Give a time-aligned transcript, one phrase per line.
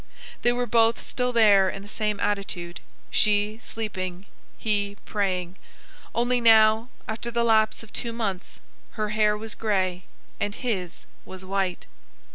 [0.41, 4.25] They were both still there in the same attitude—she sleeping,
[4.57, 5.57] he praying;
[6.15, 8.59] only now, after the lapse of two months,
[8.93, 10.05] her hair was gray
[10.39, 11.85] and his was white.